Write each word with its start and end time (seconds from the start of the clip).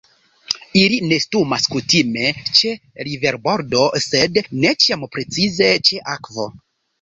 Ili 0.79 0.95
nestumas 1.09 1.67
kutime 1.73 2.31
ĉe 2.59 2.71
riverbordo, 3.09 3.83
sed 4.07 4.41
ne 4.65 4.73
ĉiam 4.87 5.05
precize 5.17 5.71
ĉe 5.91 6.03
akvo. 6.17 6.49